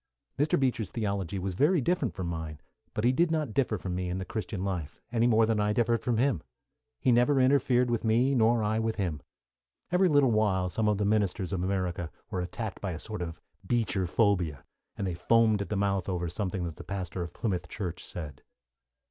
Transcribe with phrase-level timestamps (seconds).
[0.39, 0.59] Mr.
[0.59, 2.59] Beecher's theology was very different from mine,
[2.95, 5.73] but he did not differ from me in the Christian life, any more than I
[5.73, 6.41] differed from him.
[6.99, 9.21] He never interfered with me, nor I with him.
[9.91, 13.39] Every little while some of the ministers of America were attacked by a sort of
[13.63, 14.65] Beecher phobia,
[14.97, 18.41] and they foamed at the mouth over something that the pastor of Plymouth Church said.